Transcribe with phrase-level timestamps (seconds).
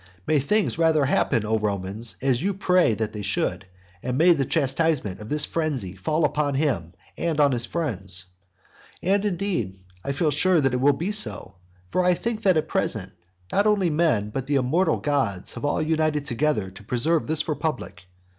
[0.25, 3.67] May things rather happen, O Romans, as you pray that they should,
[4.01, 8.11] and may the chastisement of this frenzy fall on him and on his friend.
[9.03, 11.53] And, indeed, I feel sure that it will be so.
[11.85, 13.11] For I think that at present
[13.51, 18.05] not only men but the immortal gods have all united together to preserve this republic.